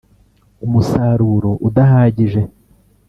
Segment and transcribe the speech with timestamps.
[0.65, 2.41] umusaruro udahagije